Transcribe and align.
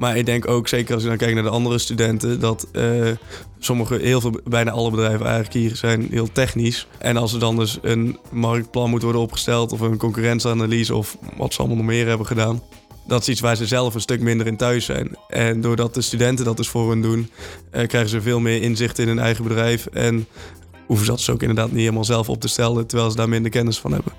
Maar 0.00 0.16
ik 0.16 0.26
denk 0.26 0.48
ook, 0.48 0.68
zeker 0.68 0.94
als 0.94 1.02
je 1.02 1.08
dan 1.08 1.18
kijkt 1.18 1.34
naar 1.34 1.42
de 1.42 1.50
andere 1.50 1.78
studenten, 1.78 2.40
dat 2.40 2.66
uh, 2.72 3.10
sommige, 3.58 3.94
heel 3.94 4.20
veel, 4.20 4.40
bijna 4.44 4.70
alle 4.70 4.90
bedrijven 4.90 5.26
eigenlijk 5.26 5.54
hier 5.54 5.76
zijn 5.76 6.06
heel 6.10 6.32
technisch. 6.32 6.86
En 6.98 7.16
als 7.16 7.32
er 7.32 7.40
dan 7.40 7.56
dus 7.56 7.78
een 7.82 8.18
marktplan 8.30 8.90
moet 8.90 9.02
worden 9.02 9.20
opgesteld 9.20 9.72
of 9.72 9.80
een 9.80 9.96
concurrentieanalyse 9.96 10.94
of 10.94 11.16
wat 11.36 11.52
ze 11.52 11.58
allemaal 11.58 11.76
nog 11.76 11.86
meer 11.86 12.06
hebben 12.06 12.26
gedaan. 12.26 12.62
Dat 13.06 13.20
is 13.20 13.28
iets 13.28 13.40
waar 13.40 13.56
ze 13.56 13.66
zelf 13.66 13.94
een 13.94 14.00
stuk 14.00 14.20
minder 14.20 14.46
in 14.46 14.56
thuis 14.56 14.84
zijn. 14.84 15.16
En 15.28 15.60
doordat 15.60 15.94
de 15.94 16.00
studenten 16.00 16.44
dat 16.44 16.56
dus 16.56 16.68
voor 16.68 16.88
hun 16.88 17.02
doen, 17.02 17.30
uh, 17.72 17.86
krijgen 17.86 18.10
ze 18.10 18.20
veel 18.20 18.40
meer 18.40 18.62
inzicht 18.62 18.98
in 18.98 19.08
hun 19.08 19.18
eigen 19.18 19.44
bedrijf. 19.44 19.86
En 19.86 20.26
hoeven 20.86 21.04
ze 21.04 21.10
dat 21.10 21.20
dus 21.20 21.30
ook 21.30 21.40
inderdaad 21.40 21.70
niet 21.70 21.80
helemaal 21.80 22.04
zelf 22.04 22.28
op 22.28 22.40
te 22.40 22.48
stellen, 22.48 22.86
terwijl 22.86 23.10
ze 23.10 23.16
daar 23.16 23.28
minder 23.28 23.50
kennis 23.50 23.78
van 23.78 23.92
hebben. 23.92 24.12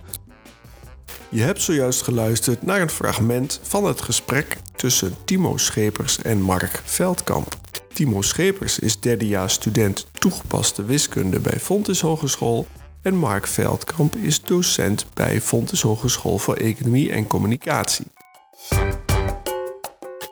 Je 1.29 1.41
hebt 1.41 1.61
zojuist 1.61 2.01
geluisterd 2.01 2.63
naar 2.63 2.81
een 2.81 2.89
fragment 2.89 3.59
van 3.63 3.85
het 3.85 4.01
gesprek 4.01 4.57
tussen 4.75 5.15
Timo 5.25 5.57
Schepers 5.57 6.21
en 6.21 6.41
Mark 6.41 6.81
Veldkamp. 6.85 7.57
Timo 7.93 8.21
Schepers 8.21 8.79
is 8.79 8.99
derdejaars 8.99 9.53
student 9.53 10.07
toegepaste 10.19 10.85
wiskunde 10.85 11.39
bij 11.39 11.59
Fontes 11.59 12.01
Hogeschool 12.01 12.67
en 13.01 13.15
Mark 13.15 13.47
Veldkamp 13.47 14.15
is 14.15 14.41
docent 14.41 15.05
bij 15.13 15.41
Fontes 15.41 15.81
Hogeschool 15.81 16.37
voor 16.37 16.55
Economie 16.55 17.11
en 17.11 17.27
Communicatie. 17.27 18.05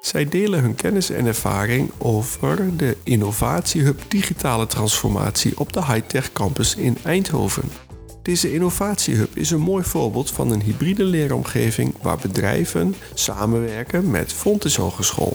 Zij 0.01 0.25
delen 0.25 0.61
hun 0.61 0.75
kennis 0.75 1.09
en 1.09 1.25
ervaring 1.25 1.91
over 1.97 2.77
de 2.77 2.97
Innovatiehub 3.03 4.01
Digitale 4.07 4.67
Transformatie 4.67 5.59
op 5.59 5.73
de 5.73 5.85
Hightech 5.85 6.31
Campus 6.31 6.75
in 6.75 6.97
Eindhoven. 7.03 7.88
Deze 8.21 8.53
innovatiehub 8.53 9.35
is 9.37 9.51
een 9.51 9.61
mooi 9.61 9.83
voorbeeld 9.83 10.31
van 10.31 10.51
een 10.51 10.61
hybride 10.61 11.03
leeromgeving 11.03 11.93
waar 12.01 12.17
bedrijven 12.17 12.95
samenwerken 13.13 14.11
met 14.11 14.33
Fontes 14.33 14.75
Hogeschool. 14.75 15.33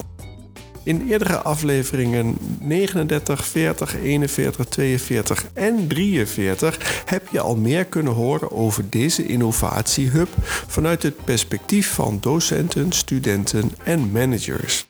In 0.85 1.07
eerdere 1.09 1.37
afleveringen 1.37 2.37
39, 2.61 3.47
40, 3.47 3.97
41, 3.97 4.67
42 4.67 5.47
en 5.53 5.87
43 5.89 7.03
heb 7.05 7.29
je 7.31 7.41
al 7.41 7.57
meer 7.57 7.85
kunnen 7.85 8.13
horen 8.13 8.53
over 8.53 8.91
deze 8.91 9.27
innovatiehub 9.27 10.29
vanuit 10.67 11.03
het 11.03 11.25
perspectief 11.25 11.95
van 11.95 12.19
docenten, 12.21 12.93
studenten 12.93 13.71
en 13.85 14.11
managers. 14.13 14.87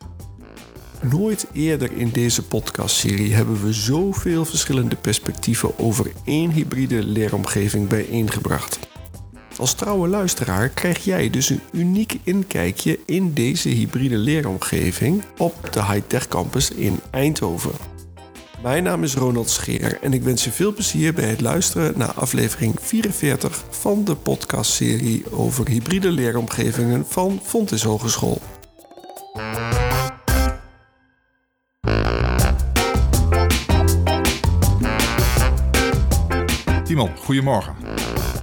Nooit 1.10 1.46
eerder 1.52 1.92
in 1.92 2.10
deze 2.10 2.42
podcastserie 2.42 3.34
hebben 3.34 3.64
we 3.64 3.72
zoveel 3.72 4.44
verschillende 4.44 4.96
perspectieven 4.96 5.78
over 5.78 6.12
één 6.24 6.50
hybride 6.50 7.04
leeromgeving 7.04 7.88
bijeengebracht. 7.88 8.78
Als 9.56 9.74
trouwe 9.74 10.08
luisteraar 10.08 10.68
krijg 10.68 11.04
jij 11.04 11.30
dus 11.30 11.50
een 11.50 11.60
uniek 11.72 12.18
inkijkje 12.22 12.98
in 13.06 13.32
deze 13.32 13.68
hybride 13.68 14.16
leeromgeving 14.16 15.22
op 15.38 15.72
de 15.72 15.84
Hightech 15.84 16.28
Campus 16.28 16.70
in 16.70 17.00
Eindhoven. 17.10 17.72
Mijn 18.62 18.82
naam 18.82 19.02
is 19.02 19.14
Ronald 19.14 19.50
Scheer 19.50 19.98
en 20.02 20.12
ik 20.12 20.22
wens 20.22 20.44
je 20.44 20.50
veel 20.50 20.72
plezier 20.72 21.14
bij 21.14 21.28
het 21.28 21.40
luisteren 21.40 21.92
naar 21.96 22.12
aflevering 22.12 22.74
44 22.80 23.64
van 23.70 24.04
de 24.04 24.14
podcastserie 24.14 25.24
over 25.30 25.68
hybride 25.68 26.10
leeromgevingen 26.10 27.04
van 27.08 27.40
Fontys 27.42 27.82
Hogeschool. 27.82 28.40
Timon, 36.94 37.16
goedemorgen. 37.16 37.74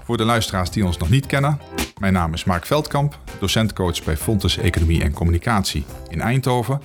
Voor 0.04 0.18
de 0.18 0.24
luisteraars 0.24 0.70
die 0.70 0.86
ons 0.86 0.98
nog 0.98 1.10
niet 1.10 1.26
kennen, 1.26 1.60
mijn 2.00 2.14
naam 2.14 2.34
is 2.34 2.44
Mark 2.44 2.66
Veldkamp, 2.66 3.20
docentcoach 3.40 4.04
bij 4.04 4.18
Fontes 4.18 4.58
Economie 4.58 5.04
en 5.04 5.14
Communicatie 5.14 5.86
in 6.10 6.22
Eindhoven. 6.22 6.82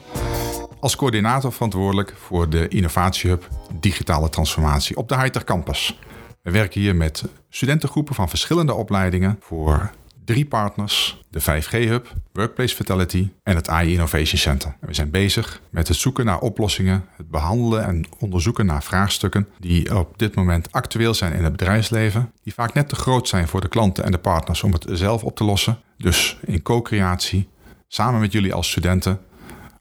Als 0.80 0.96
coördinator 0.96 1.52
verantwoordelijk 1.52 2.14
voor 2.16 2.50
de 2.50 2.68
innovatiehub 2.68 3.48
Digitale 3.80 4.28
Transformatie 4.28 4.96
op 4.96 5.08
de 5.08 5.16
Hightech 5.16 5.44
Campus. 5.44 5.98
We 6.42 6.50
werken 6.50 6.80
hier 6.80 6.96
met 6.96 7.24
studentengroepen 7.48 8.14
van 8.14 8.28
verschillende 8.28 8.74
opleidingen 8.74 9.36
voor 9.40 9.90
drie 10.26 10.46
partners, 10.46 11.22
de 11.30 11.40
5G-hub, 11.40 12.12
Workplace 12.32 12.76
Vitality 12.76 13.28
en 13.42 13.56
het 13.56 13.68
AI 13.68 13.92
Innovation 13.92 14.38
Center. 14.38 14.76
we 14.80 14.94
zijn 14.94 15.10
bezig 15.10 15.60
met 15.70 15.88
het 15.88 15.96
zoeken 15.96 16.24
naar 16.24 16.40
oplossingen, 16.40 17.04
het 17.16 17.30
behandelen 17.30 17.84
en 17.84 18.04
onderzoeken 18.18 18.66
naar 18.66 18.82
vraagstukken 18.82 19.48
die 19.58 19.98
op 19.98 20.18
dit 20.18 20.34
moment 20.34 20.72
actueel 20.72 21.14
zijn 21.14 21.32
in 21.32 21.42
het 21.42 21.52
bedrijfsleven, 21.52 22.32
die 22.42 22.54
vaak 22.54 22.74
net 22.74 22.88
te 22.88 22.96
groot 22.96 23.28
zijn 23.28 23.48
voor 23.48 23.60
de 23.60 23.68
klanten 23.68 24.04
en 24.04 24.10
de 24.10 24.18
partners 24.18 24.62
om 24.62 24.72
het 24.72 24.86
zelf 24.88 25.24
op 25.24 25.36
te 25.36 25.44
lossen. 25.44 25.78
Dus 25.96 26.38
in 26.44 26.62
co-creatie, 26.62 27.48
samen 27.88 28.20
met 28.20 28.32
jullie 28.32 28.54
als 28.54 28.70
studenten, 28.70 29.20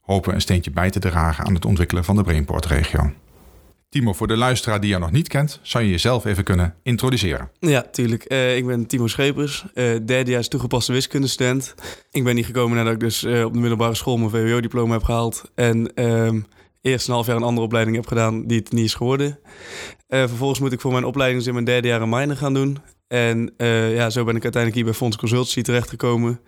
hopen 0.01 0.29
we 0.29 0.35
een 0.35 0.41
steentje 0.41 0.71
bij 0.71 0.89
te 0.89 0.99
dragen 0.99 1.45
aan 1.45 1.53
het 1.53 1.65
ontwikkelen 1.65 2.03
van 2.03 2.15
de 2.15 2.23
Brainport-regio. 2.23 3.13
Timo, 3.95 4.13
voor 4.13 4.27
de 4.27 4.37
luisteraar 4.37 4.79
die 4.79 4.89
jou 4.89 5.01
nog 5.01 5.11
niet 5.11 5.27
kent, 5.27 5.59
zou 5.61 5.83
je 5.83 5.89
jezelf 5.89 6.25
even 6.25 6.43
kunnen 6.43 6.75
introduceren? 6.83 7.49
Ja, 7.59 7.81
tuurlijk. 7.91 8.25
Uh, 8.27 8.57
ik 8.57 8.65
ben 8.65 8.85
Timo 8.85 9.07
Schepers, 9.07 9.65
uh, 9.73 9.99
derdejaars 10.05 10.47
toegepaste 10.47 10.91
wiskundestudent. 10.91 11.75
Ik 12.11 12.23
ben 12.23 12.35
hier 12.35 12.45
gekomen 12.45 12.77
nadat 12.77 12.93
ik 12.93 12.99
dus 12.99 13.23
uh, 13.23 13.45
op 13.45 13.53
de 13.53 13.59
middelbare 13.59 13.95
school 13.95 14.17
mijn 14.17 14.29
VWO-diploma 14.29 14.93
heb 14.93 15.03
gehaald. 15.03 15.51
En 15.53 15.93
ehm, 15.93 16.41
eerst 16.81 17.07
een 17.07 17.13
half 17.13 17.25
jaar 17.25 17.35
een 17.35 17.43
andere 17.43 17.65
opleiding 17.65 17.95
heb 17.95 18.07
gedaan 18.07 18.47
die 18.47 18.57
het 18.57 18.71
niet 18.71 18.85
is 18.85 18.93
geworden. 18.93 19.39
vervolgens 20.07 20.59
moet 20.59 20.71
ik 20.71 20.81
voor 20.81 20.91
mijn 20.91 21.05
opleiding 21.05 21.39
dus 21.39 21.47
in 21.47 21.53
mijn 21.53 21.65
derde 21.65 21.87
jaar 21.87 22.01
een 22.01 22.09
minor 22.09 22.37
gaan 22.37 22.53
doen. 22.53 22.77
En 23.07 23.53
uh, 23.57 23.95
ja, 23.95 24.09
zo 24.09 24.23
ben 24.23 24.35
ik 24.35 24.43
uiteindelijk 24.43 24.75
hier 24.75 24.91
bij 24.91 24.93
Fonds 24.93 25.17
Consultancy 25.17 25.61
terechtgekomen. 25.61 26.39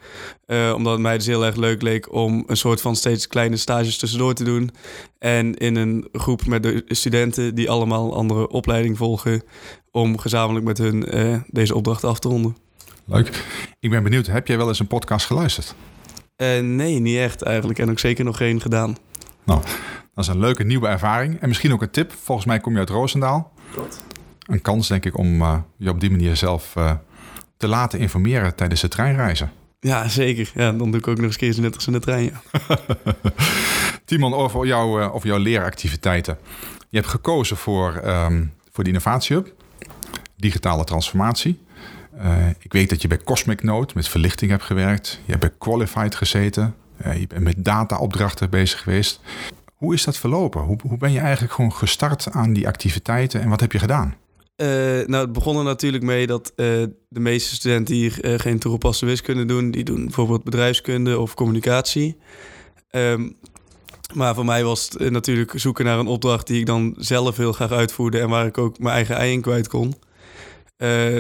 Uh, 0.46 0.74
omdat 0.76 0.94
het 0.94 1.02
mij 1.02 1.18
dus 1.18 1.26
heel 1.26 1.46
erg 1.46 1.56
leuk 1.56 1.82
leek 1.82 2.14
om 2.14 2.44
een 2.48 2.58
soort 2.58 2.82
van 2.82 2.96
steeds 2.96 3.28
kleine 3.28 3.58
stages 3.58 3.98
tussendoor 3.98 4.34
te 4.34 4.44
doen. 4.44 4.72
En 5.20 5.54
in 5.54 5.76
een 5.76 6.08
groep 6.12 6.46
met 6.46 6.64
de 6.64 6.84
studenten 6.88 7.56
die 7.56 7.70
allemaal 7.70 8.06
een 8.06 8.18
andere 8.18 8.48
opleiding 8.48 8.98
volgen. 8.98 9.44
Om 9.92 10.18
gezamenlijk 10.18 10.66
met 10.66 10.78
hun 10.78 11.18
uh, 11.18 11.38
deze 11.48 11.76
opdracht 11.76 12.04
af 12.04 12.20
te 12.20 12.28
ronden. 12.28 12.58
Leuk. 13.06 13.44
Ik 13.80 13.90
ben 13.90 14.04
benieuwd, 14.04 14.28
heb 14.28 14.48
jij 14.48 14.58
wel 14.58 14.68
eens 14.68 14.80
een 14.80 14.88
podcast 14.88 15.26
geluisterd? 15.26 15.76
nee, 16.62 17.00
niet 17.00 17.18
echt 17.18 17.42
eigenlijk. 17.42 17.80
En 17.80 17.90
ook 17.90 18.00
zeker 18.00 18.26
nog 18.26 18.38
geen 18.38 18.62
gedaan. 18.62 18.98
Nou, 19.44 19.62
dat 20.14 20.24
is 20.24 20.28
een 20.28 20.40
leuke 20.40 20.64
nieuwe 20.64 20.88
ervaring. 20.88 21.40
En 21.40 21.48
misschien 21.48 21.74
ook 21.74 21.82
een 21.82 21.90
tip. 21.90 22.12
Volgens 22.12 22.48
mij 22.48 22.60
kom 22.60 22.74
je 22.74 22.80
uit 22.80 22.90
Roosendaal. 22.90 23.52
Klopt 23.72 24.04
een 24.48 24.62
kans, 24.62 24.88
denk 24.88 25.06
ik, 25.06 25.18
om 25.18 25.42
uh, 25.42 25.58
je 25.78 25.90
op 25.90 26.00
die 26.00 26.10
manier 26.10 26.36
zelf 26.36 26.74
uh, 26.78 26.92
te 27.58 27.68
laten 27.68 28.00
informeren 28.00 28.56
tijdens 28.56 28.82
de 28.82 28.88
treinreizen. 28.88 29.52
Ja, 29.80 30.08
zeker. 30.08 30.52
Ja, 30.56 30.72
dan 30.72 30.92
doe 30.92 31.00
ik 31.00 31.08
ook 31.08 31.16
nog 31.18 31.26
eens 31.26 31.38
keer 31.38 31.62
net 31.62 31.76
als 31.76 31.88
in 31.88 31.94
de 31.94 32.00
trein. 32.00 32.24
Ja. 32.24 32.78
Timon, 34.06 34.34
over, 34.34 34.66
jou, 34.66 35.02
uh, 35.02 35.16
over 35.16 35.28
jouw 35.28 35.38
leeractiviteiten. 35.38 36.38
Je 36.90 36.98
hebt 36.98 37.10
gekozen 37.10 37.58
voor, 37.58 38.02
um, 38.06 38.54
voor 38.72 38.84
de 38.84 38.90
Innovatiehub, 38.90 39.54
digitale 40.36 40.84
transformatie. 40.84 41.60
ik 42.60 42.74
weet 42.74 42.90
dat 42.90 43.02
je 43.02 43.08
bij 43.08 43.18
Cosmic 43.18 43.64
Note 43.64 43.94
met 43.96 44.08
verlichting 44.08 44.52
hebt 44.52 44.64
gewerkt. 44.64 45.20
Je 45.26 45.32
hebt 45.32 45.40
bij 45.40 45.54
Qualified 45.58 46.16
gezeten. 46.16 46.76
je 47.04 47.28
bent 47.28 47.44
met 47.44 47.66
data-opdrachten 47.66 48.50
bezig 48.50 48.82
geweest. 48.82 49.20
Hoe 49.76 49.94
is 49.94 50.04
dat 50.04 50.18
verlopen? 50.18 50.62
Hoe, 50.62 50.78
hoe 50.82 50.98
ben 50.98 51.12
je 51.12 51.20
eigenlijk 51.20 51.54
gewoon 51.54 51.74
gestart 51.74 52.32
aan 52.32 52.54
die 52.54 52.68
activiteiten 52.68 53.42
en 53.42 53.50
wat 53.50 53.60
heb 53.60 53.72
je 53.72 53.80
gedaan? 53.80 54.16
Uh, 54.58 54.68
nou, 55.06 55.24
het 55.24 55.32
begon 55.32 55.58
er 55.58 55.64
natuurlijk 55.64 56.04
mee 56.04 56.28
dat 56.28 56.54
uh, 56.56 56.66
de 57.10 57.20
meeste 57.20 57.56
studenten 57.56 57.96
hier 57.96 58.26
uh, 58.26 58.40
geen 58.40 58.60
toegepaste 58.60 59.06
wiskunde 59.06 59.46
doen. 59.46 59.72
Die 59.72 59.84
doen 59.84 60.04
bijvoorbeeld 60.04 60.44
bedrijfskunde 60.44 61.20
of 61.20 61.34
communicatie. 61.34 62.18
Um, 62.92 63.36
maar 64.14 64.36
voor 64.36 64.46
mij 64.46 64.64
was 64.64 64.90
het 64.98 65.12
natuurlijk 65.12 65.54
zoeken 65.56 65.86
naar 65.86 66.00
een 66.00 66.08
opdracht 66.08 66.48
die 66.48 66.60
ik 66.60 66.66
dan 66.66 66.96
zelf 66.98 67.38
heel 67.38 67.54
graag 67.54 67.72
uitvoerde 67.72 68.20
en 68.20 68.30
waar 68.30 68.46
ik 68.46 68.58
ook 68.58 68.80
mijn 68.80 68.96
eigen 68.96 69.16
ei 69.16 69.32
in 69.32 69.42
kwijt 69.42 69.68
kon. 69.68 69.94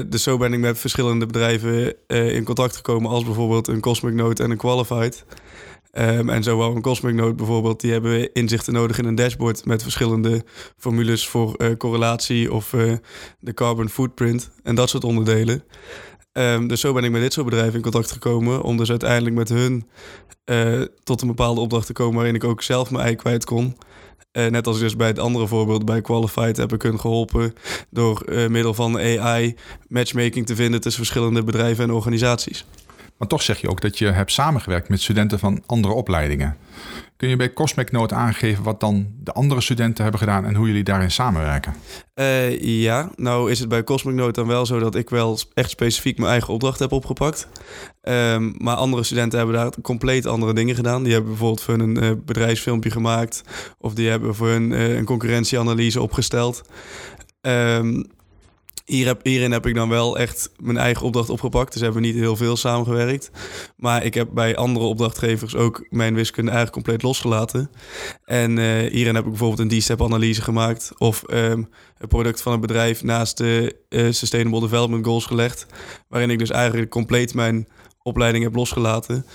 dus 0.08 0.24
zo 0.24 0.38
ben 0.38 0.54
ik 0.54 0.60
met 0.60 0.80
verschillende 0.80 1.26
bedrijven 1.26 1.96
in 2.08 2.44
contact 2.44 2.76
gekomen, 2.76 3.12
als 3.12 3.24
bijvoorbeeld 3.24 3.68
een 3.68 3.80
Cosmic 3.80 4.14
Note 4.14 4.44
en 4.44 4.52
een 4.52 4.58
Qualified. 4.58 5.26
Um, 5.94 6.30
en 6.30 6.44
zo 6.44 6.58
wel 6.58 6.76
een 6.76 6.82
Cosmic 6.82 7.14
Note 7.14 7.36
bijvoorbeeld, 7.36 7.82
die 7.82 7.92
hebben 7.92 8.34
inzichten 8.34 8.74
nodig 8.74 8.98
in 8.98 9.06
een 9.06 9.16
dashboard 9.16 9.66
met 9.66 9.84
verschillende 9.84 10.44
formules 10.78 11.28
voor 11.28 11.56
uh, 11.58 11.76
correlatie 11.78 12.54
of 12.54 12.74
uh, 12.74 12.94
de 13.40 13.54
carbon 13.54 13.90
footprint 13.90 14.50
en 14.64 14.76
dat 14.76 14.90
soort 14.90 15.04
onderdelen. 15.04 15.64
Um, 16.34 16.68
dus 16.68 16.80
zo 16.80 16.94
ben 16.94 17.04
ik 17.04 17.12
met 17.12 17.22
dit 17.22 17.34
soort 17.34 17.46
bedrijven 17.46 17.76
in 17.76 17.82
contact 17.82 18.12
gekomen 18.12 18.62
om 18.62 18.78
dus 18.78 18.90
uiteindelijk 18.90 19.36
met 19.36 19.50
hun 19.50 19.88
uh, 20.46 20.82
tot 21.04 21.22
een 21.22 21.28
bepaalde 21.28 21.62
opdracht 21.62 21.86
te 21.86 21.94
komen 21.94 22.16
waarin 22.16 22.36
ik 22.36 22.44
ook 22.44 22.62
zelf 22.62 22.92
mijn 22.92 23.04
ei 23.04 23.16
kwijt 23.16 23.46
kon. 23.46 23.78
net 24.32 24.68
als 24.68 24.80
dus 24.80 24.96
bij 24.96 25.08
het 25.08 25.20
andere 25.20 25.48
voorbeeld 25.48 25.86
bij 25.86 26.02
Qualified 26.02 26.58
heb 26.58 26.74
ik 26.74 26.82
hun 26.82 27.00
geholpen 27.00 27.54
door 27.90 28.24
middel 28.28 28.74
van 28.74 28.98
AI 28.98 29.56
matchmaking 29.88 30.46
te 30.46 30.56
vinden 30.56 30.82
tussen 30.82 31.06
verschillende 31.06 31.44
bedrijven 31.44 31.84
en 31.84 31.92
organisaties. 31.92 32.66
Maar 33.18 33.28
toch 33.28 33.42
zeg 33.42 33.62
je 33.62 33.70
ook 33.70 33.82
dat 33.82 33.98
je 33.98 34.06
hebt 34.06 34.32
samengewerkt 34.32 34.90
met 34.90 35.02
studenten 35.02 35.40
van 35.40 35.64
andere 35.66 35.94
opleidingen. 35.94 36.58
Kun 37.18 37.30
je 37.30 37.36
bij 37.36 37.54
Cosmic 37.54 37.92
Note 37.92 38.16
aangeven 38.16 38.64
wat 38.64 38.80
dan 38.80 39.08
de 39.20 39.32
andere 39.32 39.62
studenten 39.62 40.04
hebben 40.04 40.22
gedaan 40.22 40.46
en 40.46 40.56
hoe 40.56 40.68
jullie 40.68 40.84
daarin 40.84 41.12
samenwerken? 41.12 41.76
Uh, 42.16 42.60
ja, 42.62 43.10
nou 43.16 43.52
is 43.52 43.60
het 43.60 43.70
bij 43.70 43.84
Cosmic 43.84 44.16
Note 44.16 44.32
dan 44.32 44.48
wel 44.48 44.66
zo 44.66 44.80
dat 44.80 44.96
ik 44.96 45.10
wel 45.10 45.40
echt 45.54 45.70
specifiek 45.70 46.18
mijn 46.18 46.30
eigen 46.30 46.54
opdracht 46.54 46.80
heb 46.80 46.92
opgepakt. 46.92 47.48
Um, 48.02 48.56
maar 48.58 48.76
andere 48.76 49.04
studenten 49.04 49.38
hebben 49.38 49.56
daar 49.56 49.72
compleet 49.82 50.26
andere 50.26 50.54
dingen 50.54 50.76
gedaan. 50.76 51.04
Die 51.04 51.12
hebben 51.12 51.30
bijvoorbeeld 51.30 51.62
voor 51.62 51.74
een 51.74 52.04
uh, 52.04 52.12
bedrijfsfilmpje 52.26 52.92
gemaakt 52.92 53.44
of 53.78 53.94
die 53.94 54.10
hebben 54.10 54.36
voor 54.36 54.50
een, 54.50 54.72
uh, 54.72 54.96
een 54.96 55.06
concurrentieanalyse 55.06 56.02
opgesteld. 56.02 56.62
Um, 57.42 58.06
hier 58.88 59.06
heb, 59.06 59.26
hierin 59.26 59.52
heb 59.52 59.66
ik 59.66 59.76
dan 59.76 59.90
wel 59.90 60.18
echt 60.18 60.52
mijn 60.58 60.78
eigen 60.78 61.06
opdracht 61.06 61.30
opgepakt. 61.30 61.72
Dus 61.72 61.82
hebben 61.82 62.02
we 62.02 62.08
niet 62.08 62.16
heel 62.16 62.36
veel 62.36 62.56
samengewerkt. 62.56 63.32
Maar 63.76 64.06
ik 64.06 64.14
heb 64.14 64.30
bij 64.34 64.56
andere 64.56 64.86
opdrachtgevers 64.86 65.56
ook 65.56 65.86
mijn 65.90 66.16
wiskunde 66.16 66.52
eigenlijk 66.52 66.84
compleet 66.84 67.04
losgelaten. 67.04 67.70
En 68.24 68.58
uh, 68.58 68.92
hierin 68.92 69.16
heb 69.16 69.24
ik 69.24 69.30
bijvoorbeeld 69.30 69.72
een 69.72 69.80
D-step 69.80 70.04
analyse 70.04 70.42
gemaakt. 70.42 70.92
Of 70.98 71.24
um, 71.30 71.70
het 71.98 72.10
product 72.10 72.42
van 72.42 72.54
een 72.54 72.60
bedrijf 72.60 73.04
naast 73.04 73.38
de 73.38 73.76
uh, 73.90 74.12
Sustainable 74.12 74.60
Development 74.60 75.06
Goals 75.06 75.26
gelegd. 75.26 75.66
Waarin 76.08 76.30
ik 76.30 76.40
dus 76.40 76.50
eigenlijk 76.50 76.90
compleet 76.90 77.34
mijn 77.34 77.68
opleiding 78.02 78.44
heb 78.44 78.56
losgelaten. 78.56 79.26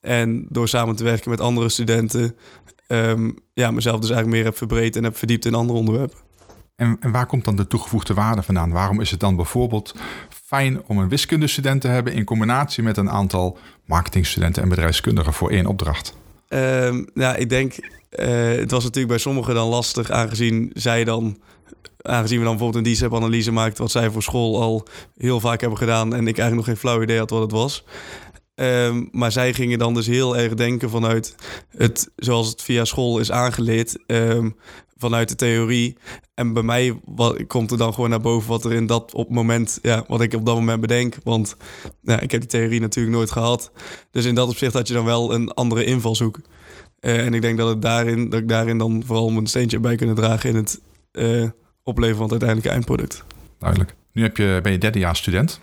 En 0.00 0.46
door 0.48 0.68
samen 0.68 0.96
te 0.96 1.04
werken 1.04 1.30
met 1.30 1.40
andere 1.40 1.68
studenten... 1.68 2.36
Um, 2.88 3.38
ja, 3.54 3.70
mezelf 3.70 4.00
dus 4.00 4.10
eigenlijk 4.10 4.36
meer 4.36 4.50
heb 4.50 4.56
verbreed 4.56 4.96
en 4.96 5.04
heb 5.04 5.16
verdiept 5.16 5.44
in 5.44 5.54
andere 5.54 5.78
onderwerpen. 5.78 6.18
En, 6.76 6.96
en, 7.00 7.10
waar 7.10 7.26
komt 7.26 7.44
dan 7.44 7.56
de 7.56 7.66
toegevoegde 7.66 8.14
waarde 8.14 8.42
vandaan? 8.42 8.70
Waarom 8.70 9.00
is 9.00 9.10
het 9.10 9.20
dan 9.20 9.36
bijvoorbeeld 9.36 9.94
fijn 10.44 10.82
om 10.86 10.98
een 10.98 11.08
wiskundestudent 11.08 11.80
te 11.80 11.88
hebben 11.88 12.12
in 12.12 12.24
combinatie 12.24 12.82
met 12.82 12.96
een 12.96 13.10
aantal 13.10 13.58
marketingstudenten 13.86 14.62
en 14.62 14.68
bedrijfskundigen 14.68 15.32
voor 15.32 15.50
één 15.50 15.66
opdracht? 15.66 16.14
Um, 16.48 17.06
nou, 17.14 17.36
ik 17.36 17.48
denk, 17.48 17.74
uh, 18.10 18.26
het 18.58 18.70
was 18.70 18.82
natuurlijk 18.82 19.12
bij 19.12 19.18
sommigen 19.18 19.54
dan 19.54 19.68
lastig, 19.68 20.10
aangezien 20.10 20.70
zij 20.74 21.04
dan, 21.04 21.38
aangezien 22.02 22.38
we 22.38 22.44
dan 22.44 22.56
bijvoorbeeld 22.56 22.86
een 22.86 22.92
DCEP-analyse 22.92 23.52
maakten, 23.52 23.82
wat 23.82 23.90
zij 23.90 24.10
voor 24.10 24.22
school 24.22 24.60
al 24.62 24.86
heel 25.16 25.40
vaak 25.40 25.60
hebben 25.60 25.78
gedaan 25.78 26.14
en 26.14 26.26
ik 26.28 26.38
eigenlijk 26.38 26.54
nog 26.54 26.64
geen 26.64 26.76
flauw 26.76 27.02
idee 27.02 27.18
had 27.18 27.30
wat 27.30 27.42
het 27.42 27.52
was. 27.52 27.84
Um, 28.54 29.08
maar 29.12 29.32
zij 29.32 29.54
gingen 29.54 29.78
dan 29.78 29.94
dus 29.94 30.06
heel 30.06 30.36
erg 30.36 30.54
denken 30.54 30.90
vanuit 30.90 31.34
het, 31.76 32.10
zoals 32.16 32.48
het 32.48 32.62
via 32.62 32.84
school 32.84 33.18
is 33.18 33.30
aangeleerd, 33.30 33.98
um, 34.06 34.56
vanuit 35.02 35.28
de 35.28 35.34
theorie. 35.34 35.96
En 36.34 36.52
bij 36.52 36.62
mij 36.62 37.00
wat, 37.04 37.46
komt 37.46 37.70
er 37.70 37.78
dan 37.78 37.94
gewoon 37.94 38.10
naar 38.10 38.20
boven 38.20 38.48
wat 38.48 38.64
er 38.64 38.72
in 38.72 38.86
dat 38.86 39.14
op 39.14 39.30
moment, 39.30 39.78
ja, 39.82 40.04
wat 40.08 40.20
ik 40.20 40.34
op 40.34 40.46
dat 40.46 40.54
moment 40.54 40.80
bedenk. 40.80 41.16
Want 41.22 41.56
ja, 42.00 42.20
ik 42.20 42.30
heb 42.30 42.40
die 42.40 42.50
theorie 42.50 42.80
natuurlijk 42.80 43.16
nooit 43.16 43.30
gehad. 43.30 43.72
Dus 44.10 44.24
in 44.24 44.34
dat 44.34 44.48
opzicht 44.48 44.72
had 44.72 44.88
je 44.88 44.94
dan 44.94 45.04
wel 45.04 45.34
een 45.34 45.50
andere 45.50 45.84
invalshoek. 45.84 46.40
Uh, 47.00 47.26
en 47.26 47.34
ik 47.34 47.40
denk 47.42 47.58
dat, 47.58 47.68
het 47.68 47.82
daarin, 47.82 48.30
dat 48.30 48.40
ik 48.40 48.48
daarin 48.48 48.78
dan 48.78 49.02
vooral 49.06 49.30
mijn 49.30 49.46
steentje 49.46 49.80
bij 49.80 49.96
kunnen 49.96 50.14
dragen 50.14 50.50
in 50.50 50.56
het 50.56 50.80
uh, 51.12 51.48
opleveren 51.82 52.16
van 52.16 52.22
het 52.22 52.42
uiteindelijke 52.42 52.70
eindproduct. 52.70 53.24
Duidelijk. 53.58 53.94
Nu 54.12 54.22
heb 54.22 54.36
je, 54.36 54.60
ben 54.62 54.72
je 54.72 55.08
student. 55.12 55.60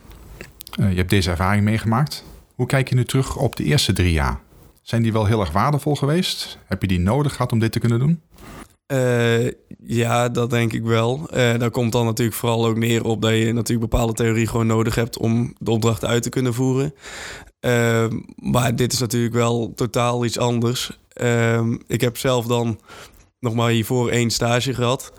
Uh, 0.80 0.90
je 0.90 0.98
hebt 0.98 1.10
deze 1.10 1.30
ervaring 1.30 1.64
meegemaakt. 1.64 2.24
Hoe 2.56 2.66
kijk 2.66 2.90
je 2.90 2.96
nu 2.96 3.06
terug 3.06 3.38
op 3.38 3.56
de 3.56 3.64
eerste 3.64 3.94
drie 3.94 4.12
jaar? 4.12 4.40
Zijn 4.82 5.02
die 5.02 5.14
wel 5.14 5.26
heel 5.26 5.40
erg 5.40 5.52
waardevol 5.52 5.96
geweest? 5.96 6.58
Heb 6.66 6.82
je 6.82 6.88
die 6.88 7.00
nodig 7.00 7.32
gehad 7.32 7.52
om 7.52 7.60
dit 7.60 7.72
te 7.72 7.80
kunnen 7.80 8.00
doen? 8.00 8.22
Uh, 8.92 9.52
ja, 9.84 10.30
dat 10.30 10.50
denk 10.50 10.74
ik 10.74 10.84
wel. 10.84 11.20
Uh, 11.20 11.58
daar 11.58 11.72
komt 11.72 11.92
dan 11.92 12.06
natuurlijk 12.06 12.38
vooral 12.38 12.66
ook 12.66 12.78
neer 12.78 13.04
op 13.04 13.22
dat 13.22 13.32
je 13.32 13.54
natuurlijk 13.54 13.90
bepaalde 13.90 14.14
theorie 14.14 14.48
gewoon 14.48 14.68
nodig 14.68 14.96
hebt 14.96 15.18
om 15.18 15.54
de 15.58 15.72
opdrachten 15.72 16.08
uit 16.08 16.24
te 16.24 16.30
kunnen 16.30 16.54
voeren. 16.54 16.94
Uh, 17.62 18.06
maar 18.36 18.76
dit 18.76 18.94
is 18.94 19.00
natuurlijk 19.00 19.34
wel 19.34 19.72
totaal 19.76 20.26
iets 20.26 20.38
anders. 20.38 21.00
Ehm, 21.14 21.78
ik 21.88 22.02
heb 22.02 22.18
zelf 22.18 22.46
dan 22.46 22.80
nog 23.40 23.54
maar 23.54 23.70
hiervoor 23.70 24.10
één 24.10 24.30
stage 24.30 24.74
gehad. 24.74 25.14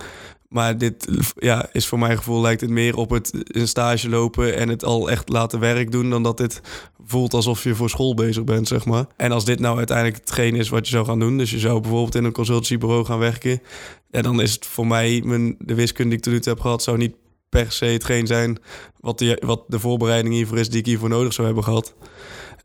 Maar 0.50 0.78
dit 0.78 1.08
ja, 1.34 1.68
is 1.72 1.86
voor 1.86 1.98
mijn 1.98 2.16
gevoel 2.16 2.40
lijkt 2.40 2.60
het 2.60 2.70
meer 2.70 2.96
op 2.96 3.10
het 3.10 3.32
een 3.44 3.68
stage 3.68 4.08
lopen 4.08 4.56
en 4.56 4.68
het 4.68 4.84
al 4.84 5.10
echt 5.10 5.28
laten 5.28 5.60
werk 5.60 5.92
doen, 5.92 6.10
dan 6.10 6.22
dat 6.22 6.36
dit 6.36 6.60
voelt 7.04 7.34
alsof 7.34 7.64
je 7.64 7.74
voor 7.74 7.90
school 7.90 8.14
bezig 8.14 8.44
bent, 8.44 8.68
zeg 8.68 8.84
maar. 8.84 9.06
En 9.16 9.32
als 9.32 9.44
dit 9.44 9.60
nou 9.60 9.76
uiteindelijk 9.76 10.16
hetgeen 10.16 10.54
is 10.54 10.68
wat 10.68 10.86
je 10.86 10.92
zou 10.92 11.06
gaan 11.06 11.18
doen, 11.18 11.38
dus 11.38 11.50
je 11.50 11.58
zou 11.58 11.80
bijvoorbeeld 11.80 12.14
in 12.14 12.24
een 12.24 12.32
consultancybureau 12.32 13.04
gaan 13.04 13.18
werken, 13.18 13.62
ja, 14.10 14.22
dan 14.22 14.40
is 14.40 14.52
het 14.52 14.66
voor 14.66 14.86
mij, 14.86 15.22
mijn, 15.24 15.56
de 15.58 15.74
wiskunde 15.74 16.08
die 16.08 16.18
ik 16.18 16.24
tot 16.24 16.32
nu 16.32 16.40
toe 16.40 16.52
heb 16.52 16.62
gehad, 16.62 16.82
zou 16.82 16.96
niet 16.96 17.14
per 17.48 17.72
se 17.72 17.84
hetgeen 17.84 18.26
zijn 18.26 18.58
wat 19.00 19.18
de, 19.18 19.42
wat 19.44 19.64
de 19.66 19.78
voorbereiding 19.78 20.34
hiervoor 20.34 20.58
is 20.58 20.68
die 20.68 20.78
ik 20.78 20.86
hiervoor 20.86 21.08
nodig 21.08 21.32
zou 21.32 21.46
hebben 21.46 21.64
gehad. 21.64 21.94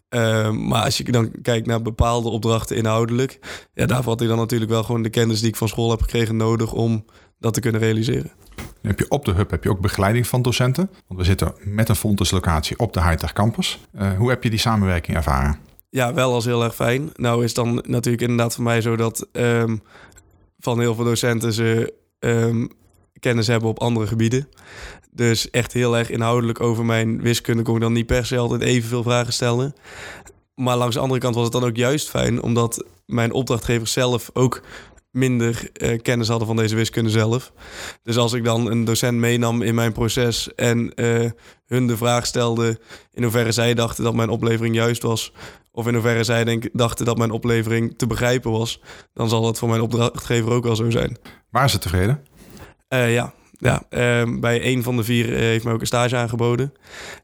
Uh, 0.10 0.52
maar 0.52 0.84
als 0.84 0.98
je 0.98 1.04
dan 1.04 1.32
kijkt 1.42 1.68
naar 1.68 1.82
bepaalde 1.82 2.30
opdrachten 2.30 2.76
inhoudelijk, 2.76 3.40
ja, 3.74 3.86
daarvoor 3.86 4.12
had 4.12 4.22
ik 4.22 4.28
dan 4.28 4.38
natuurlijk 4.38 4.72
wel 4.72 4.84
gewoon 4.84 5.02
de 5.02 5.10
kennis 5.10 5.40
die 5.40 5.50
ik 5.50 5.56
van 5.56 5.68
school 5.68 5.90
heb 5.90 6.02
gekregen 6.02 6.38
nodig 6.38 6.74
om 6.74 7.06
dat 7.40 7.54
te 7.54 7.60
kunnen 7.60 7.82
realiseren. 7.82 8.32
Heb 8.82 9.00
je 9.00 9.10
op 9.10 9.26
de 9.26 9.32
hub 9.32 9.52
heb 9.52 9.64
je 9.64 9.70
ook 9.70 9.80
begeleiding 9.80 10.28
van 10.28 10.42
docenten. 10.42 10.90
Want 11.08 11.20
we 11.20 11.26
zitten 11.26 11.54
met 11.64 11.90
een 11.90 11.96
Fontes 11.96 12.32
locatie 12.32 12.80
op 12.80 12.94
de 12.94 13.04
Hightech 13.04 13.34
campus. 13.34 13.80
Uh, 14.00 14.18
hoe 14.18 14.30
heb 14.30 14.44
je 14.44 14.50
die 14.50 14.60
samenwerking 14.60 15.18
ervaren? 15.18 15.60
Ja, 15.90 16.14
wel 16.14 16.34
als 16.34 16.46
heel 16.46 16.64
erg 16.64 16.76
fijn. 16.76 17.10
Nou 17.16 17.44
is 17.44 17.54
dan 17.54 17.84
natuurlijk 17.88 18.24
inderdaad 18.24 18.56
voor 18.56 18.64
mij 18.64 18.82
zo 18.82 18.96
dat 18.96 19.28
um, 19.32 19.82
van 20.60 20.80
heel 20.80 20.96
veel 20.96 21.04
docenten 21.04 21.54
ze 21.54 21.94
um, 22.20 22.70
kennis 23.20 23.48
hebben 23.48 23.70
op 23.70 23.80
andere 23.80 24.08
gebieden. 24.08 24.48
Dus 25.12 25.50
echt 25.50 25.74
heel 25.74 25.98
erg 25.98 26.10
inhoudelijk 26.10 26.62
over 26.62 26.86
mijn 26.86 27.22
wiskunde 27.22 27.64
kon 27.64 27.76
ik 27.76 27.82
dan 27.82 27.94
niet 27.94 28.06
per 28.06 28.26
se 28.26 28.38
altijd 28.38 28.62
evenveel 28.62 29.04
vragen 29.04 29.34
stellen. 29.34 29.74
Maar 30.56 30.78
langs 30.78 30.96
de 30.96 31.02
andere 31.02 31.20
kant 31.20 31.36
was 31.36 31.44
het 31.44 31.54
dan 31.54 31.64
ook 31.64 31.76
juist 31.76 32.10
fijn, 32.10 32.42
omdat 32.42 32.86
mijn 33.06 33.32
opdrachtgevers 33.32 33.92
zelf 33.92 34.30
ook 34.34 34.62
minder 35.16 35.70
uh, 35.74 36.00
kennis 36.02 36.28
hadden 36.28 36.48
van 36.48 36.56
deze 36.56 36.76
wiskunde 36.76 37.10
zelf. 37.10 37.52
Dus 38.04 38.18
als 38.18 38.34
ik 38.34 38.44
dan 38.44 38.72
een 38.72 38.86
docent 38.86 39.18
meenam 39.18 39.62
in 39.62 39.76
mijn 39.76 39.92
proces 39.92 40.54
en 40.56 40.92
uh, 40.96 41.30
hun 41.66 41.88
de 41.88 41.98
vraag 41.98 42.26
stelde 42.26 42.80
in 43.14 43.24
hoeverre 43.24 43.52
zij 43.52 43.74
dachten 43.74 44.04
dat 44.04 44.16
mijn 44.16 44.30
oplevering 44.30 44.76
juist 44.76 45.02
was, 45.02 45.34
of 45.72 45.88
in 45.88 45.94
hoeverre 45.94 46.24
zij 46.24 46.44
denk, 46.44 46.70
dachten 46.74 47.06
dat 47.06 47.18
mijn 47.18 47.32
oplevering 47.32 47.98
te 47.98 48.08
begrijpen 48.08 48.52
was, 48.52 48.82
dan 49.14 49.30
zal 49.30 49.42
dat 49.42 49.58
voor 49.58 49.70
mijn 49.70 49.82
opdrachtgever 49.82 50.52
ook 50.52 50.64
wel 50.64 50.76
zo 50.76 50.90
zijn. 50.90 51.18
Waar 51.50 51.66
is 51.66 51.74
het 51.74 51.82
tevreden? 51.82 52.22
Uh, 52.90 53.14
ja, 53.14 53.34
ja, 53.52 53.84
uh, 53.90 54.40
bij 54.40 54.66
een 54.66 54.84
van 54.84 54.98
de 54.98 55.04
vier 55.04 55.26
heeft 55.26 55.64
mij 55.64 55.74
ook 55.74 55.82
een 55.82 55.88
stage 55.88 56.16
aangeboden. 56.16 56.74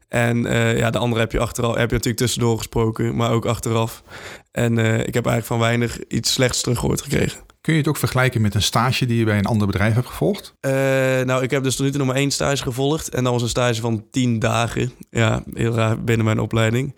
En 0.08 0.42
ja, 0.76 0.90
de 0.90 0.98
andere 0.98 1.20
heb 1.20 1.32
je 1.32 1.40
achteraf, 1.40 1.74
heb 1.74 1.88
je 1.88 1.96
natuurlijk 1.96 2.22
tussendoor 2.22 2.56
gesproken, 2.56 3.16
maar 3.16 3.30
ook 3.30 3.46
achteraf. 3.46 4.02
En 4.50 4.78
ik 4.78 5.14
heb 5.14 5.26
eigenlijk 5.26 5.46
van 5.46 5.58
weinig 5.58 5.98
iets 6.08 6.32
slechts 6.32 6.60
teruggehoord 6.60 7.00
gekregen. 7.00 7.51
Kun 7.62 7.72
je 7.72 7.78
het 7.78 7.88
ook 7.88 7.96
vergelijken 7.96 8.40
met 8.40 8.54
een 8.54 8.62
stage 8.62 9.06
die 9.06 9.18
je 9.18 9.24
bij 9.24 9.38
een 9.38 9.46
ander 9.46 9.66
bedrijf 9.66 9.94
hebt 9.94 10.06
gevolgd? 10.06 10.54
Uh, 10.60 10.72
nou, 11.20 11.42
ik 11.42 11.50
heb 11.50 11.62
dus 11.62 11.76
tot 11.76 11.84
nu 11.84 11.90
toe 11.90 11.98
nog 11.98 12.08
maar 12.08 12.16
één 12.16 12.30
stage 12.30 12.62
gevolgd. 12.62 13.08
En 13.08 13.24
dat 13.24 13.32
was 13.32 13.42
een 13.42 13.48
stage 13.48 13.80
van 13.80 14.04
tien 14.10 14.38
dagen. 14.38 14.92
Ja, 15.10 15.42
heel 15.54 15.74
raar 15.74 16.04
binnen 16.04 16.24
mijn 16.24 16.40
opleiding. 16.40 16.94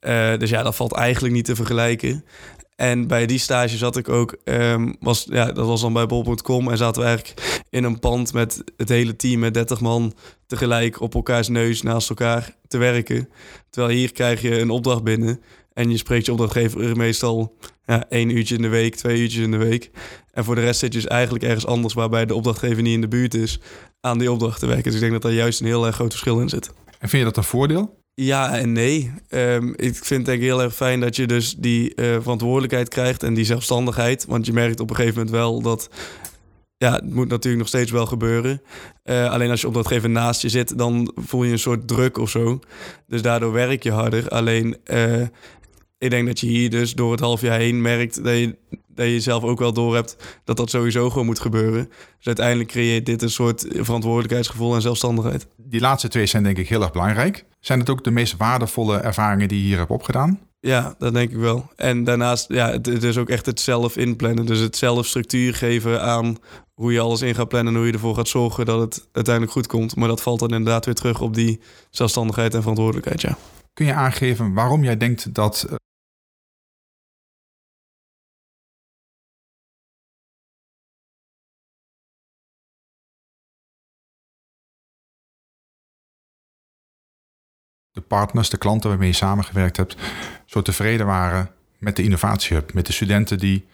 Uh, 0.00 0.36
dus 0.38 0.50
ja, 0.50 0.62
dat 0.62 0.76
valt 0.76 0.92
eigenlijk 0.92 1.34
niet 1.34 1.44
te 1.44 1.54
vergelijken. 1.54 2.24
En 2.76 3.06
bij 3.06 3.26
die 3.26 3.38
stage 3.38 3.76
zat 3.76 3.96
ik 3.96 4.08
ook, 4.08 4.36
um, 4.44 4.96
was, 5.00 5.26
ja, 5.30 5.52
dat 5.52 5.66
was 5.66 5.80
dan 5.80 5.92
bij 5.92 6.06
bol.com. 6.06 6.70
En 6.70 6.76
zaten 6.76 7.02
we 7.02 7.08
eigenlijk 7.08 7.62
in 7.70 7.84
een 7.84 7.98
pand 7.98 8.32
met 8.32 8.64
het 8.76 8.88
hele 8.88 9.16
team, 9.16 9.40
met 9.40 9.54
30 9.54 9.80
man, 9.80 10.14
tegelijk 10.46 11.00
op 11.00 11.14
elkaars 11.14 11.48
neus 11.48 11.82
naast 11.82 12.08
elkaar 12.08 12.54
te 12.68 12.78
werken. 12.78 13.28
Terwijl 13.70 13.96
hier 13.96 14.12
krijg 14.12 14.42
je 14.42 14.60
een 14.60 14.70
opdracht 14.70 15.02
binnen. 15.02 15.40
En 15.76 15.90
je 15.90 15.96
spreekt 15.96 16.26
je 16.26 16.32
opdrachtgever 16.32 16.96
meestal 16.96 17.56
ja, 17.84 18.08
één 18.08 18.30
uurtje 18.30 18.54
in 18.54 18.62
de 18.62 18.68
week, 18.68 18.94
twee 18.94 19.20
uurtjes 19.20 19.42
in 19.42 19.50
de 19.50 19.56
week. 19.56 19.90
En 20.32 20.44
voor 20.44 20.54
de 20.54 20.60
rest 20.60 20.80
zit 20.80 20.92
je 20.92 20.98
dus 20.98 21.08
eigenlijk 21.08 21.44
ergens 21.44 21.66
anders 21.66 21.94
waarbij 21.94 22.26
de 22.26 22.34
opdrachtgever 22.34 22.82
niet 22.82 22.94
in 22.94 23.00
de 23.00 23.08
buurt 23.08 23.34
is 23.34 23.60
aan 24.00 24.18
die 24.18 24.32
opdracht 24.32 24.60
te 24.60 24.66
werken. 24.66 24.84
Dus 24.84 24.94
ik 24.94 25.00
denk 25.00 25.12
dat 25.12 25.22
daar 25.22 25.32
juist 25.32 25.60
een 25.60 25.66
heel 25.66 25.86
erg 25.86 25.94
groot 25.94 26.10
verschil 26.10 26.40
in 26.40 26.48
zit. 26.48 26.70
En 26.98 27.08
vind 27.08 27.22
je 27.22 27.28
dat 27.28 27.36
een 27.36 27.44
voordeel? 27.44 27.98
Ja 28.14 28.58
en 28.58 28.72
nee. 28.72 29.12
Um, 29.30 29.74
ik 29.76 29.94
vind 29.94 30.08
het 30.08 30.24
denk 30.24 30.38
ik 30.38 30.44
heel 30.44 30.62
erg 30.62 30.74
fijn 30.74 31.00
dat 31.00 31.16
je 31.16 31.26
dus 31.26 31.54
die 31.58 31.92
uh, 31.96 32.16
verantwoordelijkheid 32.20 32.88
krijgt 32.88 33.22
en 33.22 33.34
die 33.34 33.44
zelfstandigheid. 33.44 34.24
Want 34.28 34.46
je 34.46 34.52
merkt 34.52 34.80
op 34.80 34.90
een 34.90 34.96
gegeven 34.96 35.16
moment 35.16 35.36
wel 35.36 35.62
dat 35.62 35.88
ja, 36.78 36.92
het 36.92 37.14
moet 37.14 37.28
natuurlijk 37.28 37.58
nog 37.58 37.68
steeds 37.68 37.90
wel 37.90 38.06
gebeuren. 38.06 38.62
Uh, 39.04 39.30
alleen 39.30 39.50
als 39.50 39.60
je 39.60 39.66
opdrachtgever 39.66 40.10
naast 40.10 40.42
je 40.42 40.48
zit, 40.48 40.78
dan 40.78 41.12
voel 41.14 41.44
je 41.44 41.52
een 41.52 41.58
soort 41.58 41.88
druk 41.88 42.18
of 42.18 42.30
zo. 42.30 42.60
Dus 43.06 43.22
daardoor 43.22 43.52
werk 43.52 43.82
je 43.82 43.90
harder. 43.90 44.28
Alleen 44.28 44.76
uh, 44.86 45.26
ik 45.98 46.10
denk 46.10 46.26
dat 46.26 46.40
je 46.40 46.46
hier 46.46 46.70
dus 46.70 46.94
door 46.94 47.10
het 47.10 47.20
half 47.20 47.40
jaar 47.40 47.58
heen 47.58 47.80
merkt 47.80 48.24
dat 48.24 48.34
je, 48.34 48.56
dat 48.88 49.06
je 49.06 49.20
zelf 49.20 49.42
ook 49.42 49.58
wel 49.58 49.72
door 49.72 49.94
hebt 49.94 50.16
dat 50.44 50.56
dat 50.56 50.70
sowieso 50.70 51.10
gewoon 51.10 51.26
moet 51.26 51.40
gebeuren. 51.40 51.88
Dus 52.16 52.26
uiteindelijk 52.26 52.68
creëert 52.68 53.06
dit 53.06 53.22
een 53.22 53.30
soort 53.30 53.66
verantwoordelijkheidsgevoel 53.68 54.74
en 54.74 54.82
zelfstandigheid. 54.82 55.46
Die 55.56 55.80
laatste 55.80 56.08
twee 56.08 56.26
zijn 56.26 56.42
denk 56.42 56.58
ik 56.58 56.68
heel 56.68 56.82
erg 56.82 56.92
belangrijk. 56.92 57.44
Zijn 57.60 57.78
het 57.78 57.90
ook 57.90 58.04
de 58.04 58.10
meest 58.10 58.36
waardevolle 58.36 58.96
ervaringen 58.96 59.48
die 59.48 59.58
je 59.58 59.64
hier 59.64 59.78
hebt 59.78 59.90
opgedaan? 59.90 60.40
Ja, 60.60 60.94
dat 60.98 61.14
denk 61.14 61.30
ik 61.30 61.36
wel. 61.36 61.70
En 61.76 62.04
daarnaast, 62.04 62.48
ja, 62.48 62.70
het, 62.70 62.86
het 62.86 63.02
is 63.02 63.16
ook 63.16 63.28
echt 63.28 63.46
het 63.46 63.60
zelf 63.60 63.96
inplannen. 63.96 64.46
Dus 64.46 64.58
het 64.58 64.76
zelf 64.76 65.06
structuur 65.06 65.54
geven 65.54 66.02
aan 66.02 66.36
hoe 66.74 66.92
je 66.92 67.00
alles 67.00 67.22
in 67.22 67.34
gaat 67.34 67.48
plannen 67.48 67.72
en 67.72 67.78
hoe 67.78 67.88
je 67.88 67.92
ervoor 67.92 68.14
gaat 68.14 68.28
zorgen 68.28 68.66
dat 68.66 68.80
het 68.80 69.08
uiteindelijk 69.12 69.54
goed 69.54 69.66
komt. 69.66 69.96
Maar 69.96 70.08
dat 70.08 70.22
valt 70.22 70.38
dan 70.38 70.50
inderdaad 70.50 70.84
weer 70.84 70.94
terug 70.94 71.20
op 71.20 71.34
die 71.34 71.60
zelfstandigheid 71.90 72.54
en 72.54 72.60
verantwoordelijkheid, 72.60 73.20
ja. 73.20 73.36
Kun 73.72 73.86
je 73.86 73.94
aangeven 73.94 74.52
waarom 74.52 74.84
jij 74.84 74.96
denkt 74.96 75.34
dat 75.34 75.66
de 87.96 88.02
partners, 88.02 88.50
de 88.50 88.56
klanten 88.56 88.88
waarmee 88.88 89.08
je 89.08 89.14
samengewerkt 89.14 89.76
hebt, 89.76 89.96
zo 90.44 90.62
tevreden 90.62 91.06
waren 91.06 91.50
met 91.78 91.96
de 91.96 92.02
innovatiehub, 92.02 92.72
met 92.72 92.86
de 92.86 92.92
studenten 92.92 93.38
die 93.38 93.64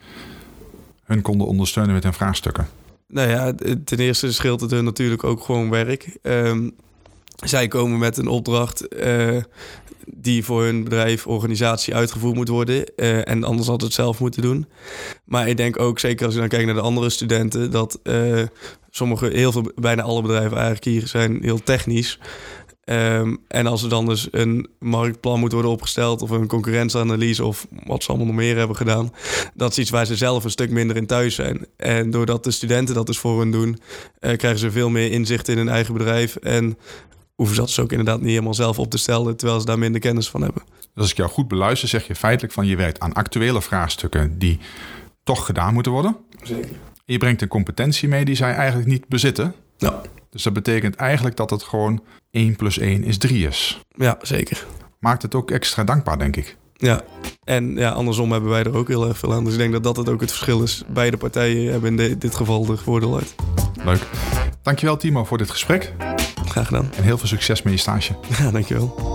hun 1.03 1.21
konden 1.21 1.47
ondersteunen 1.47 1.93
met 1.93 2.03
hun 2.03 2.13
vraagstukken? 2.13 2.67
Nou 3.07 3.29
ja, 3.29 3.53
ten 3.85 3.97
eerste 3.97 4.33
scheelt 4.33 4.61
het 4.61 4.71
hun 4.71 4.83
natuurlijk 4.83 5.23
ook 5.23 5.43
gewoon 5.43 5.69
werk. 5.69 6.17
Ehm, 6.21 6.69
zij 7.35 7.67
komen 7.67 7.99
met 7.99 8.17
een 8.17 8.27
opdracht 8.27 8.87
eh, 8.87 9.37
die 10.05 10.43
voor 10.43 10.63
hun 10.63 10.83
bedrijf, 10.83 11.27
organisatie 11.27 11.95
uitgevoerd 11.95 12.35
moet 12.35 12.47
worden. 12.47 12.91
Uh, 12.95 13.27
en 13.27 13.43
anders 13.43 13.67
had 13.67 13.81
het 13.81 13.93
zelf 13.93 14.19
moeten 14.19 14.41
doen. 14.41 14.67
Maar 15.25 15.47
ik 15.47 15.57
denk 15.57 15.79
ook, 15.79 15.99
zeker 15.99 16.25
als 16.25 16.33
je 16.33 16.39
dan 16.39 16.49
kijkt 16.49 16.65
naar 16.65 16.75
de 16.75 16.81
andere 16.81 17.09
studenten, 17.09 17.71
dat 17.71 17.99
uh, 18.03 18.41
sommige, 18.89 19.25
heel 19.25 19.51
veel, 19.51 19.71
bijna 19.75 20.01
alle 20.01 20.21
bedrijven 20.21 20.57
eigenlijk 20.57 20.85
hier 20.85 21.07
zijn 21.07 21.39
heel 21.41 21.63
technisch. 21.63 22.19
Um, 22.85 23.39
en 23.47 23.67
als 23.67 23.83
er 23.83 23.89
dan 23.89 24.05
dus 24.05 24.27
een 24.31 24.67
marktplan 24.79 25.39
moet 25.39 25.51
worden 25.51 25.71
opgesteld 25.71 26.21
of 26.21 26.29
een 26.29 26.47
concurrentieanalyse 26.47 27.45
of 27.45 27.67
wat 27.85 28.03
ze 28.03 28.09
allemaal 28.09 28.27
nog 28.27 28.35
meer 28.35 28.57
hebben 28.57 28.75
gedaan, 28.75 29.13
dat 29.53 29.71
is 29.71 29.77
iets 29.77 29.89
waar 29.89 30.05
ze 30.05 30.15
zelf 30.15 30.43
een 30.43 30.49
stuk 30.49 30.69
minder 30.69 30.95
in 30.95 31.05
thuis 31.05 31.35
zijn. 31.35 31.65
En 31.77 32.11
doordat 32.11 32.43
de 32.43 32.51
studenten 32.51 32.95
dat 32.95 33.05
dus 33.05 33.17
voor 33.17 33.39
hun 33.39 33.51
doen, 33.51 33.69
uh, 33.69 34.37
krijgen 34.37 34.59
ze 34.59 34.71
veel 34.71 34.89
meer 34.89 35.11
inzicht 35.11 35.47
in 35.47 35.57
hun 35.57 35.69
eigen 35.69 35.93
bedrijf 35.93 36.35
en 36.35 36.77
hoeven 37.35 37.55
ze 37.55 37.61
dat 37.61 37.69
dus 37.69 37.79
ook 37.79 37.91
inderdaad 37.91 38.19
niet 38.19 38.29
helemaal 38.29 38.53
zelf 38.53 38.79
op 38.79 38.89
te 38.89 38.97
stellen, 38.97 39.37
terwijl 39.37 39.59
ze 39.59 39.65
daar 39.65 39.79
minder 39.79 40.01
kennis 40.01 40.29
van 40.29 40.41
hebben. 40.41 40.61
Dus 40.65 41.01
als 41.01 41.11
ik 41.11 41.17
jou 41.17 41.29
goed 41.29 41.47
beluister, 41.47 41.89
zeg 41.89 42.07
je 42.07 42.15
feitelijk 42.15 42.53
van 42.53 42.65
je 42.65 42.75
werkt 42.75 42.99
aan 42.99 43.13
actuele 43.13 43.61
vraagstukken 43.61 44.39
die 44.39 44.59
toch 45.23 45.45
gedaan 45.45 45.73
moeten 45.73 45.91
worden. 45.91 46.17
Zeker. 46.43 46.71
Je 47.05 47.17
brengt 47.17 47.41
een 47.41 47.47
competentie 47.47 48.07
mee 48.07 48.25
die 48.25 48.35
zij 48.35 48.53
eigenlijk 48.53 48.87
niet 48.87 49.07
bezitten. 49.07 49.55
Ja. 49.83 50.01
Dus 50.29 50.43
dat 50.43 50.53
betekent 50.53 50.95
eigenlijk 50.95 51.35
dat 51.35 51.49
het 51.49 51.63
gewoon 51.63 52.03
1 52.31 52.55
plus 52.55 52.77
1 52.77 53.03
is 53.03 53.17
3 53.17 53.47
is. 53.47 53.79
Ja, 53.95 54.17
zeker. 54.21 54.65
Maakt 54.99 55.21
het 55.21 55.35
ook 55.35 55.51
extra 55.51 55.83
dankbaar, 55.83 56.17
denk 56.19 56.35
ik. 56.35 56.57
Ja, 56.73 57.01
en 57.43 57.75
ja, 57.75 57.89
andersom 57.89 58.31
hebben 58.31 58.49
wij 58.49 58.63
er 58.63 58.75
ook 58.75 58.87
heel 58.87 59.07
erg 59.07 59.17
veel 59.17 59.33
aan. 59.33 59.43
Dus 59.43 59.53
ik 59.53 59.59
denk 59.59 59.73
dat 59.73 59.83
dat 59.83 59.97
het 59.97 60.09
ook 60.09 60.21
het 60.21 60.31
verschil 60.31 60.63
is. 60.63 60.83
Beide 60.87 61.17
partijen 61.17 61.71
hebben 61.71 61.99
in 61.99 62.19
dit 62.19 62.35
geval 62.35 62.65
de 62.65 62.77
voordeel 62.77 63.15
uit. 63.15 63.35
Leuk. 63.83 64.07
Dankjewel 64.61 64.97
Timo 64.97 65.23
voor 65.23 65.37
dit 65.37 65.49
gesprek. 65.49 65.93
Graag 66.45 66.65
gedaan. 66.65 66.89
En 66.95 67.03
heel 67.03 67.17
veel 67.17 67.27
succes 67.27 67.61
met 67.61 67.73
je 67.73 67.79
stage. 67.79 68.15
Ja, 68.39 68.51
dankjewel. 68.51 69.13